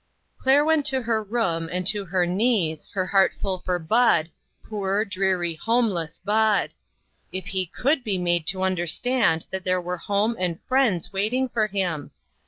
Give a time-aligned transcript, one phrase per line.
[0.39, 4.31] Claire went to her room, and to her knees, her heart full for Bud,
[4.67, 5.63] poor, dreary, 24O INTERRUPTED.
[5.65, 6.69] homeless Bud!
[7.31, 11.47] If he could be made to un derstand that there were home and friends waiting
[11.49, 12.09] for him